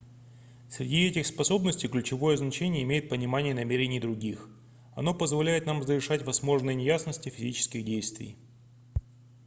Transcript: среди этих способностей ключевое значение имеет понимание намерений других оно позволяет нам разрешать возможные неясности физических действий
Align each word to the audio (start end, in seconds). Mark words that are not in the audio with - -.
среди 0.71 1.03
этих 1.09 1.27
способностей 1.27 1.87
ключевое 1.87 2.35
значение 2.35 2.81
имеет 2.81 3.07
понимание 3.07 3.53
намерений 3.53 3.99
других 3.99 4.49
оно 4.95 5.13
позволяет 5.13 5.67
нам 5.67 5.81
разрешать 5.81 6.23
возможные 6.23 6.75
неясности 6.75 7.29
физических 7.29 7.85
действий 7.85 8.35